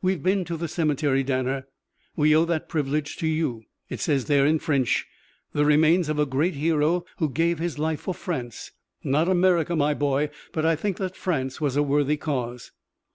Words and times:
"We've 0.00 0.22
been 0.22 0.46
to 0.46 0.56
the 0.56 0.68
cemetery, 0.68 1.22
Danner. 1.22 1.66
We 2.16 2.34
owe 2.34 2.46
that 2.46 2.66
privilege 2.66 3.18
to 3.18 3.26
you. 3.26 3.64
It 3.90 4.00
says 4.00 4.24
there, 4.24 4.46
in 4.46 4.58
French: 4.58 5.06
'The 5.52 5.66
remains 5.66 6.08
of 6.08 6.18
a 6.18 6.24
great 6.24 6.54
hero 6.54 7.04
who 7.18 7.28
gave 7.28 7.58
his 7.58 7.78
life 7.78 8.00
for 8.00 8.14
France.' 8.14 8.72
Not 9.04 9.28
America, 9.28 9.76
my 9.76 9.92
boy; 9.92 10.30
but 10.54 10.64
I 10.64 10.76
think 10.76 10.96
that 10.96 11.14
France 11.14 11.60
was 11.60 11.76
a 11.76 11.82
worthy 11.82 12.16
cause." 12.16 12.72